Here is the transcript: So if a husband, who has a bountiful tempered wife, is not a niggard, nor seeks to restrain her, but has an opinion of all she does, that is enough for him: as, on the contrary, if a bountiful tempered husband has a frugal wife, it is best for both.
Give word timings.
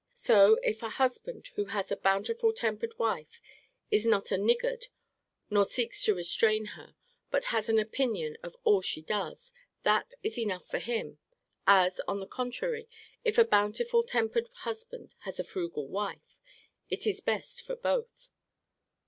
So 0.15 0.55
if 0.63 0.81
a 0.81 0.89
husband, 0.89 1.49
who 1.55 1.65
has 1.65 1.91
a 1.91 1.95
bountiful 1.95 2.53
tempered 2.53 2.97
wife, 2.97 3.39
is 3.91 4.03
not 4.03 4.31
a 4.31 4.37
niggard, 4.39 4.87
nor 5.51 5.63
seeks 5.63 6.01
to 6.05 6.15
restrain 6.15 6.65
her, 6.73 6.95
but 7.29 7.45
has 7.53 7.69
an 7.69 7.77
opinion 7.77 8.35
of 8.41 8.55
all 8.63 8.81
she 8.81 9.03
does, 9.03 9.53
that 9.83 10.15
is 10.23 10.39
enough 10.39 10.65
for 10.65 10.79
him: 10.79 11.19
as, 11.67 11.99
on 12.07 12.19
the 12.19 12.25
contrary, 12.25 12.89
if 13.23 13.37
a 13.37 13.45
bountiful 13.45 14.01
tempered 14.01 14.49
husband 14.65 15.13
has 15.19 15.39
a 15.39 15.43
frugal 15.43 15.87
wife, 15.87 16.39
it 16.89 17.05
is 17.05 17.21
best 17.21 17.61
for 17.61 17.75
both. 17.75 18.29